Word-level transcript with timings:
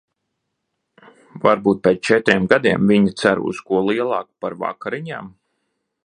Varbūt 1.43 1.83
pēc 1.87 2.01
četriem 2.09 2.47
gadiem 2.53 2.89
viņa 2.93 3.13
cer 3.23 3.41
uz 3.51 3.59
ko 3.67 3.83
lielāku 3.91 4.35
par 4.47 4.57
vakariņām? 4.63 5.29